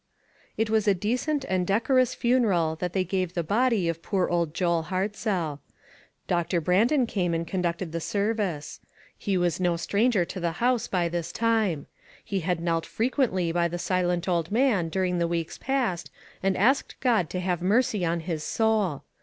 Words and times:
It 0.57 0.71
was 0.71 0.87
a 0.87 0.95
decent 0.95 1.45
and 1.47 1.67
decorous 1.67 2.15
funeral 2.15 2.75
that 2.77 2.93
they 2.93 3.03
gave 3.03 3.35
the 3.35 3.43
body 3.43 3.87
of 3.87 4.01
poor 4.01 4.27
old 4.29 4.51
Joel 4.55 4.81
Hart 4.81 5.11
"WHERE 5.11 5.11
is 5.15 5.23
JOHN?" 5.25 5.59
475 6.27 6.27
zell. 6.27 6.35
Doctor 6.39 6.59
Brandon 6.61 7.05
came 7.05 7.35
and 7.35 7.45
conducted 7.47 7.91
the 7.91 7.99
service. 8.01 8.79
He 9.15 9.37
was 9.37 9.59
no 9.59 9.77
stranger 9.77 10.25
to 10.25 10.39
the 10.39 10.53
house 10.53 10.87
by 10.87 11.07
this 11.07 11.31
time. 11.31 11.85
He 12.25 12.39
hud 12.39 12.59
knelt 12.61 12.87
frequently 12.87 13.51
by 13.51 13.67
the 13.67 13.77
silent 13.77 14.27
old 14.27 14.51
man 14.51 14.89
during 14.89 15.19
the 15.19 15.27
weeks 15.27 15.59
past, 15.59 16.09
and 16.41 16.57
asked 16.57 16.99
God 16.99 17.29
to 17.29 17.39
have 17.39 17.61
mercy 17.61 18.03
on 18.03 18.21
his 18.21 18.43
soul. 18.43 19.03